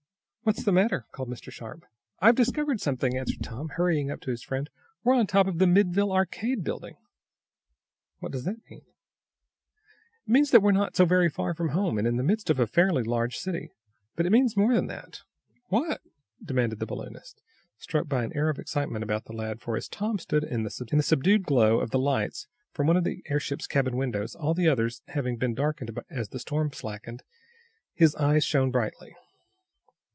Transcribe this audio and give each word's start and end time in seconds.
"What's 0.43 0.63
the 0.63 0.71
matter?" 0.71 1.05
called 1.11 1.29
Mr. 1.29 1.51
Sharp. 1.51 1.85
"I've 2.19 2.33
discovered 2.33 2.81
something," 2.81 3.15
answered 3.15 3.43
Tom, 3.43 3.69
hurrying 3.75 4.09
up 4.09 4.21
to 4.21 4.31
his 4.31 4.41
friend. 4.41 4.71
"We're 5.03 5.13
on 5.13 5.27
top 5.27 5.45
of 5.45 5.59
the 5.59 5.65
Middleville 5.67 6.11
Arcade 6.11 6.63
building." 6.63 6.95
"What 8.17 8.31
does 8.31 8.43
that 8.45 8.67
mean?" 8.67 8.81
"It 10.25 10.29
means 10.31 10.49
that 10.49 10.61
we're 10.63 10.71
not 10.71 10.95
so 10.95 11.05
very 11.05 11.29
far 11.29 11.53
from 11.53 11.69
home, 11.69 11.99
and 11.99 12.07
in 12.07 12.17
the 12.17 12.23
midst 12.23 12.49
of 12.49 12.59
a 12.59 12.65
fairly 12.65 13.03
large 13.03 13.37
city. 13.37 13.71
But 14.15 14.25
it 14.25 14.31
means 14.31 14.57
more 14.57 14.73
than 14.73 14.87
that." 14.87 15.21
"What?" 15.67 16.01
demanded 16.43 16.79
the 16.79 16.87
balloonist, 16.87 17.39
struck 17.77 18.07
by 18.07 18.23
an 18.23 18.35
air 18.35 18.49
of 18.49 18.57
excitement 18.57 19.03
about 19.03 19.25
the 19.25 19.33
lad, 19.33 19.61
for, 19.61 19.77
as 19.77 19.87
Tom 19.87 20.17
stood 20.17 20.43
in 20.43 20.63
the 20.63 20.69
subdued 20.71 21.43
glow 21.43 21.79
of 21.79 21.91
the 21.91 21.99
lights 21.99 22.47
from 22.73 22.87
one 22.87 22.97
of 22.97 23.03
the 23.03 23.23
airship's 23.27 23.67
cabin 23.67 23.95
windows, 23.95 24.33
all 24.33 24.55
the 24.55 24.67
others 24.67 25.03
having 25.09 25.37
been 25.37 25.53
darkened 25.53 25.95
as 26.09 26.29
the 26.29 26.39
storm 26.39 26.73
slackened, 26.73 27.21
his, 27.93 28.15
eyes 28.15 28.43
shone 28.43 28.71
brightly. 28.71 29.15